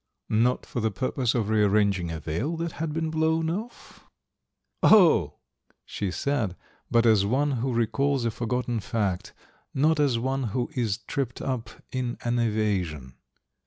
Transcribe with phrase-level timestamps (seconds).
[0.29, 4.03] "Not for the purpose of rearranging a veil that had been blown off?"
[4.81, 5.35] "Oh!"
[5.85, 6.55] she said,
[6.89, 9.31] but as one who recalls a forgotten fact,
[9.75, 13.13] not as one who is tripped up in an evasion.